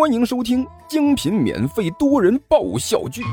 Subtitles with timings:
[0.00, 3.20] 欢迎收听精品免费多人爆笑剧《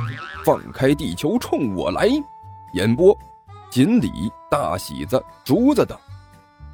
[0.43, 2.09] 放开地球冲我来》，
[2.73, 3.17] 演播：
[3.71, 4.11] 锦鲤、
[4.51, 5.97] 大喜子、竹子等，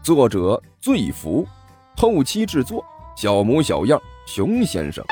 [0.02, 1.48] 作者：醉福，
[1.96, 2.84] 后期制作：
[3.16, 5.06] 小模小样、熊先生。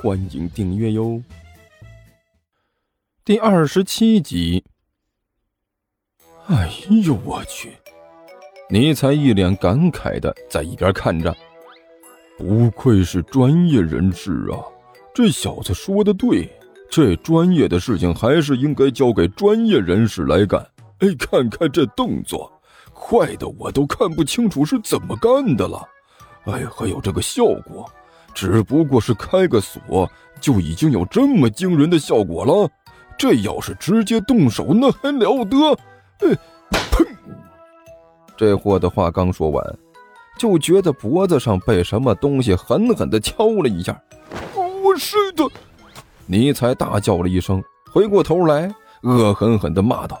[0.00, 1.20] 欢迎订阅哟。
[3.24, 4.62] 第二十七集。
[6.46, 6.70] 哎
[7.04, 7.72] 呦我去！
[8.70, 11.36] 尼才一脸感慨的在一边看着。
[12.38, 14.60] 不愧是专业人士啊！
[15.14, 16.50] 这小子说的对，
[16.90, 20.60] 这专业的事情还是应该交给专业人士来干。
[20.98, 22.52] 哎，看看这动作，
[22.92, 25.82] 快的我都看不清楚是怎么干的了。
[26.44, 27.90] 哎，还有这个效果，
[28.34, 30.06] 只不过是开个锁，
[30.38, 32.70] 就已经有这么惊人的效果了。
[33.18, 35.56] 这要是直接动手，那还了得？
[36.20, 36.38] 哎，
[36.90, 37.06] 砰！
[38.36, 39.78] 这货的话刚说完。
[40.38, 43.98] 就觉得脖子上被什么东西狠狠的敲了一下，
[44.54, 45.44] 我是的！
[46.26, 50.18] 尼才大叫了一声，回过头来，恶狠狠地骂道：“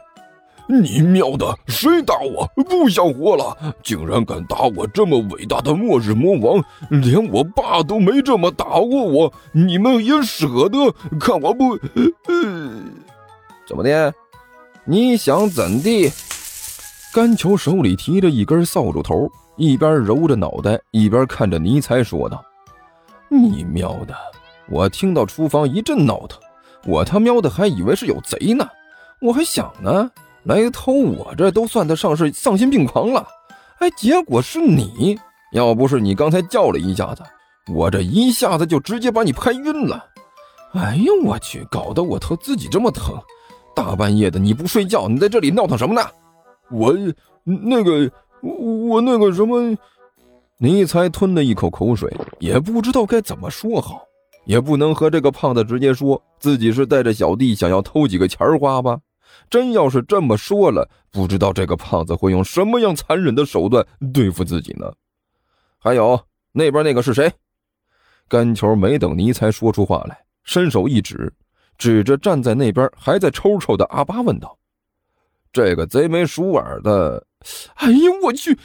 [0.68, 2.46] 你喵的，谁打我？
[2.64, 3.74] 不想活了！
[3.82, 6.64] 竟然敢打我这么伟大的末日魔王！
[6.88, 11.76] 连我爸都没这么打过我，你们也舍得看我不？
[13.66, 14.14] 怎么的？
[14.84, 16.10] 你想怎地？”
[17.12, 19.30] 甘球手里提着一根扫帚头。
[19.56, 22.44] 一边揉着脑袋，一边看着尼才说道
[23.28, 24.14] ：“你喵的！
[24.68, 26.38] 我听到厨房一阵闹腾，
[26.84, 28.68] 我他喵的还以为是有贼呢。
[29.20, 30.10] 我还想呢，
[30.42, 33.26] 来偷我这都算得上是丧心病狂了。
[33.78, 35.18] 哎，结果是你！
[35.52, 37.22] 要不是你刚才叫了一下子，
[37.72, 40.04] 我这一下子就直接把你拍晕了。
[40.74, 43.14] 哎呦我去，搞得我头自己这么疼！
[43.74, 46.02] 大半夜的你不睡觉，你在这里闹腾什么呢？
[46.70, 46.92] 我
[47.44, 48.10] 那个……”
[48.46, 49.76] 我我那个什么，
[50.58, 54.02] 尼才吞了一口口水，也不知道该怎么说好，
[54.44, 58.98] 也不能和这个胖子直接说自己是带着小弟想要偷几个钱花吧。
[59.50, 63.84] 真要是这么说了，不知道这个胖子会用什么样残忍的手段
[64.14, 64.90] 对付自己呢？
[65.78, 66.18] 还有
[66.52, 67.30] 那边那个是谁？
[68.28, 71.32] 甘球没等尼才说出话来，伸手一指，
[71.76, 74.56] 指着站在那边还在抽抽的阿巴问道
[75.56, 77.26] ：“这个贼眉鼠眼的。”
[77.76, 78.58] 哎呦我去！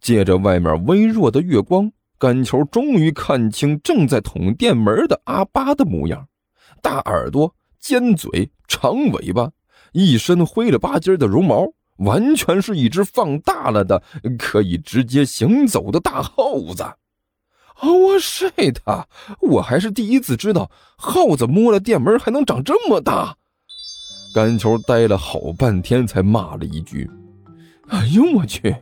[0.00, 6.26] 借着外面微弱的月光，甘球终于看清正在捅电门的阿巴的模样：
[6.80, 9.50] 大耳朵、尖嘴、长尾巴，
[9.92, 11.66] 一身灰了吧唧的绒毛，
[11.98, 14.02] 完全是一只放大了的
[14.38, 16.82] 可以直接行走的大耗子。
[17.82, 19.06] 我睡他！
[19.40, 23.36] 我还是第一次知道耗子摸了电门还能长这么大。
[24.32, 27.10] 甘球呆了好半天，才骂了一句。
[27.88, 28.74] 哎呦我去！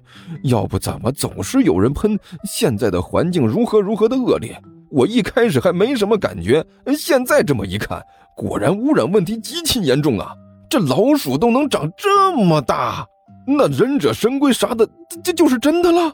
[0.42, 4.60] 要不怎么总是有人喷现在的环境如何如何的恶劣？
[4.91, 6.64] 我一开始还没什么感觉，
[6.97, 8.03] 现在这么一看，
[8.36, 10.34] 果然污染问题极其严重啊！
[10.69, 13.06] 这老鼠都能长这么大，
[13.47, 14.86] 那忍者神龟啥的，
[15.25, 16.12] 这就是真的了。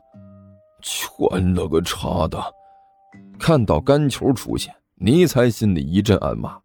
[0.81, 2.41] 全了个叉的！
[3.39, 6.57] 看到干球出现，尼才心里一阵暗骂，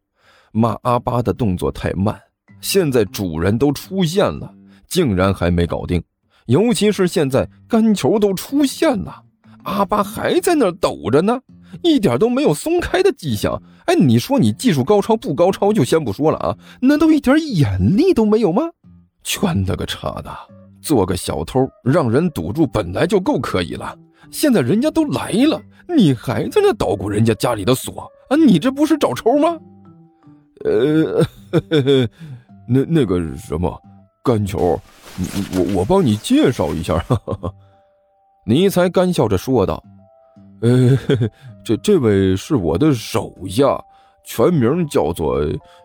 [0.52, 2.20] 骂阿巴的动作太慢。
[2.62, 4.54] 现在主人都出现了，
[4.88, 6.02] 竟然还没搞定。
[6.48, 9.24] 尤其是现在干球都出现了，
[9.64, 11.40] 阿巴还在那儿抖着呢，
[11.84, 13.62] 一点都没有松开的迹象。
[13.86, 18.64] 哎，你说你技术高超不高超就先不说了啊，难道一点眼力都没有吗？
[19.24, 20.32] 圈了个叉的，
[20.82, 23.96] 做个小偷让人堵住本来就够可以了，
[24.32, 28.36] 现在人家都来了，你还在那捣鼓人家家里的锁啊？
[28.36, 29.58] 你这不是找抽吗？
[30.66, 31.24] 呃，
[32.70, 33.82] 那那个什么。
[34.22, 34.80] 干球，
[35.56, 37.04] 我我帮你介绍一下。
[38.46, 39.82] 尼才干笑着说道
[40.62, 41.00] ：“呃，
[41.64, 43.82] 这这位是我的手下，
[44.26, 45.42] 全名叫做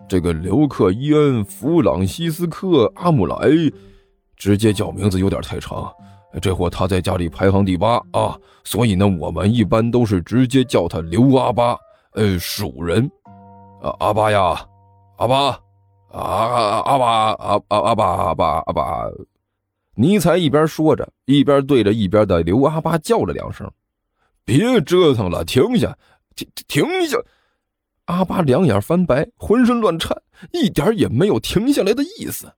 [0.08, 3.48] 这个刘克伊恩·弗朗西斯科·阿姆莱，
[4.36, 5.90] 直接叫名字有点太长。
[6.42, 11.78] 这货他在家里排行第八啊，所以呢，我们一般都是直接叫他刘阿巴。
[12.14, 13.08] 呃，蜀人，
[13.80, 14.60] 啊，阿巴呀，
[15.19, 15.58] 阿巴。”
[16.14, 16.81] 啊！
[16.87, 19.11] 阿巴阿阿阿巴阿巴阿巴，
[19.96, 23.69] 尼才一边说着，一边对着一边的刘阿巴叫了两声
[24.44, 25.99] ：“别折腾了，停下，
[26.37, 27.19] 停停下！”
[28.06, 30.16] 阿巴两眼翻白，浑身乱颤，
[30.52, 32.52] 一点也没有停下来的意思。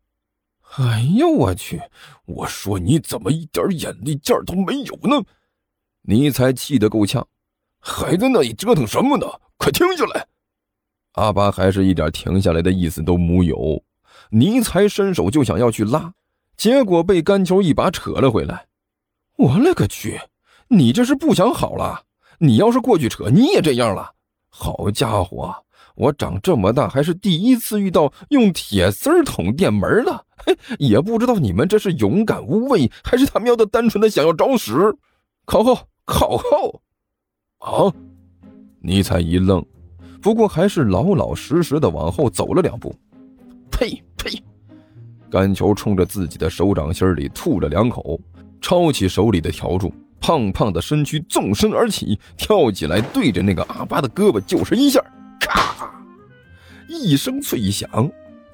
[0.76, 1.80] 哎呦我去！
[2.26, 5.24] 我说你怎么一点眼力劲都没有呢？
[6.02, 7.26] 尼才气得够呛，
[7.80, 9.26] 还在那里折腾什么呢？
[9.56, 10.26] 快停下来！
[11.16, 13.82] 阿巴还是一点停下来的意思都木有，
[14.30, 16.12] 尼才伸手就想要去拉，
[16.56, 18.66] 结果被干球一把扯了回来。
[19.36, 20.20] 我勒个去！
[20.68, 22.02] 你这是不想好了？
[22.38, 24.12] 你要是过去扯，你也这样了？
[24.48, 25.54] 好家伙，
[25.94, 34.74] 我长这么大还是第一次遇到用铁丝捅电门的，嘿，也不知道你们这是勇敢无畏，还是他喵的单纯的想要找死。
[35.46, 36.82] 靠后，靠后！
[37.58, 37.92] 啊！
[38.80, 39.64] 尼采一愣，
[40.26, 42.92] 不过还是老老实实的往后走了两步。
[43.70, 44.42] 呸呸！
[45.30, 48.18] 甘球冲着自己的手掌心里吐了两口，
[48.60, 49.88] 抄起手里的笤帚。
[50.20, 55.00] 胖胖的身躯纵身而起，跳起来，对着那个阿巴的胳膊就是一下，
[55.38, 55.94] 咔！
[56.88, 57.88] 一声脆响，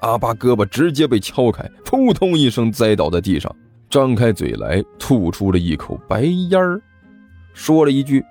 [0.00, 3.50] 阿巴胳膊直接被敲开，扑通一声栽倒在地上，
[3.88, 6.82] 张开嘴来吐出了一口白烟儿，
[7.54, 8.22] 说了一句：“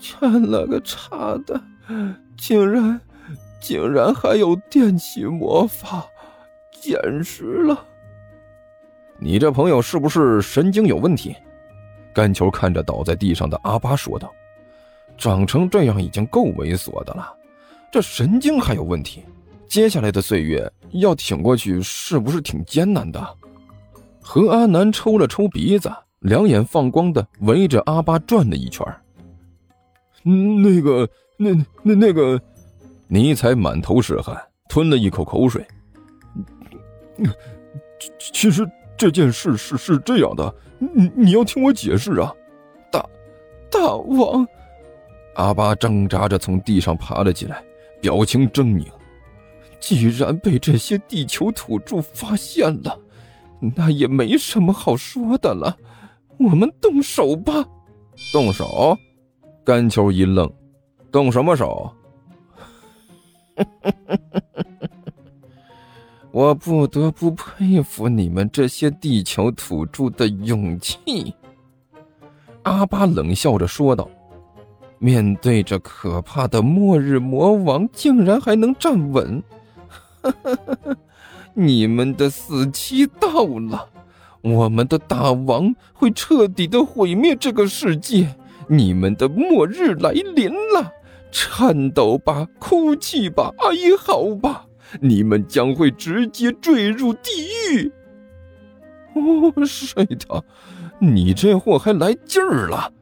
[0.00, 1.60] 欠了个叉的，
[2.36, 3.00] 竟然，
[3.60, 6.06] 竟然还有电气魔法，
[6.80, 7.84] 简直了！
[9.18, 11.34] 你这朋友是不是神经有问题？”
[12.14, 14.32] 甘球看着倒在地上的阿巴说道
[15.18, 17.34] ：“长成这样已经够猥琐的了，
[17.92, 19.22] 这神经还有问题。
[19.68, 23.26] 接下来的岁月要挺过去，是不是挺艰难的？”
[24.22, 28.84] 何阿南抽了抽鼻子，两眼放光的围着阿巴转了一圈。
[30.22, 31.50] 那个，那
[31.82, 32.40] 那那个，
[33.08, 34.36] 尼采满头是汗，
[34.68, 35.64] 吞了一口口水。
[38.18, 40.54] 其实这件事是是这样的。
[40.78, 42.32] 你你要听我解释啊，
[42.90, 43.04] 大，
[43.70, 44.46] 大王，
[45.34, 47.62] 阿巴挣扎着从地上爬了起来，
[48.00, 48.86] 表情狰狞。
[49.80, 52.98] 既然被这些地球土著发现了，
[53.74, 55.76] 那也没什么好说的了。
[56.38, 57.64] 我们动手吧。
[58.32, 58.96] 动手？
[59.64, 60.50] 甘球一愣，
[61.16, 61.90] 动什么手？
[66.30, 71.34] 我不得不佩服你们这些地球土著的勇气。”
[72.64, 74.06] 阿巴冷笑着说道
[75.00, 79.42] ，“面对着可怕的末日魔王，竟然还能站稳！
[81.54, 83.88] 你们的死期到了，
[84.42, 88.36] 我们的大王会彻底的毁灭这个世界，
[88.68, 90.92] 你们的末日来临了！
[91.30, 94.66] 颤抖吧，哭泣吧，哀嚎吧！”
[95.00, 97.30] 你们将会直接坠入地
[97.72, 97.92] 狱！
[99.14, 100.42] 哦，睡他，
[101.00, 102.92] 你这货还来劲儿了！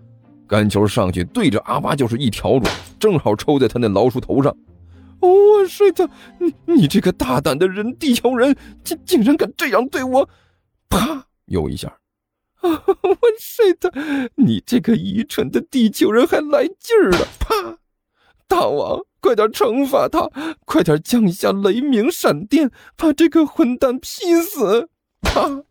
[0.46, 4.56] 甘球上去对着阿巴就是一笤帚，正好抽在他那老鼠头上。
[5.20, 5.28] 哦，
[5.68, 10.28] 睡他，你你这个大胆的人，地球人，竟竟然敢这样对我！
[10.88, 11.88] 啪，又一下。
[12.60, 13.90] 啊，我睡他，
[14.36, 17.26] 你这个愚蠢的地球人还来劲儿了！
[17.38, 17.78] 啪，
[18.54, 19.00] 大王。
[19.20, 20.30] 快点惩罚他！
[20.66, 24.90] 快点降下雷鸣闪电，把这个混蛋劈死！
[25.22, 25.64] 啊！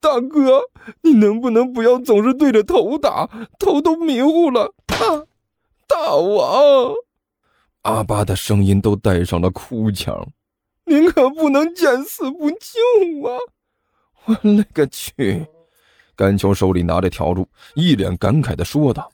[0.00, 0.62] 大哥，
[1.02, 3.28] 你能不能不要总是对着头打？
[3.58, 4.74] 头都迷糊了！
[4.86, 5.28] 啊！
[5.86, 6.94] 大王，
[7.82, 10.26] 阿巴的声音都带上了哭腔
[10.86, 13.38] ：“您可不能见死不救啊！”
[14.24, 15.46] 我勒个去！
[16.16, 19.12] 甘球手里拿着笤帚，一脸感慨的说道：“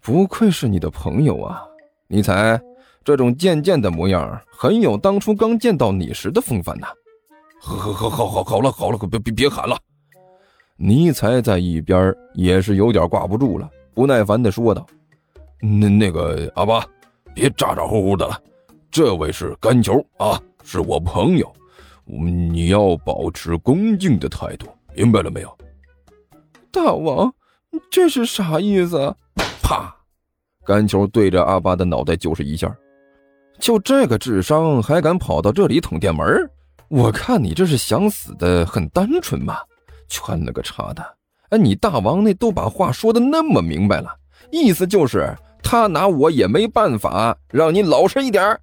[0.00, 1.66] 不愧是你的朋友啊，
[2.12, 2.60] 尼采。”
[3.04, 6.86] 这种贱贱的模样，很有当初刚见到你时的风范呐！
[7.60, 9.76] 好，好，好，好，好了，好了，别别别喊了！
[10.76, 14.86] 尼采在一边也是有点挂不住了，不耐烦的说道
[15.60, 16.86] ：“那那个阿巴，
[17.34, 18.40] 别咋咋呼呼的了，
[18.88, 21.52] 这位是干球啊，是我朋友，
[22.04, 25.58] 你要保持恭敬的态度，明白了没有？”
[26.70, 27.34] 大王，
[27.90, 29.12] 这是啥意思？
[29.60, 29.92] 啪！
[30.64, 32.74] 干球对着阿巴的脑袋就是一下。
[33.58, 36.26] 就这个智商还敢跑到这里捅电门？
[36.88, 39.56] 我看你这是想死的很单纯嘛！
[40.08, 41.02] 圈了个叉的！
[41.50, 44.14] 哎，你大王那都把话说的那么明白了，
[44.50, 48.58] 意思就是他拿我也没办法，让你老实一点。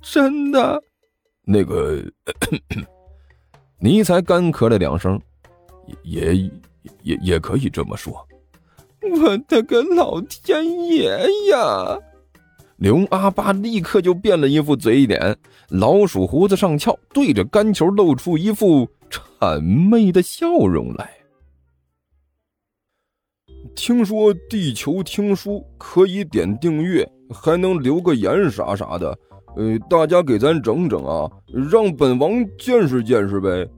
[0.00, 0.82] 真的？
[1.44, 2.02] 那个，
[3.80, 5.20] 尼才干咳了两声，
[6.02, 6.34] 也
[7.02, 8.26] 也也可以这么说。
[9.10, 11.08] 我的个老天爷
[11.50, 11.98] 呀！
[12.76, 15.36] 刘阿巴立刻就变了一副嘴脸，
[15.68, 18.88] 老鼠胡子上翘，对着干球露出一副
[19.38, 21.10] 谄媚的笑容来。
[23.74, 29.16] 听说地球听书可以点订阅，还能留个言啥啥的，
[29.56, 31.30] 呃，大家给咱整整啊，
[31.70, 33.68] 让本王见识见识呗。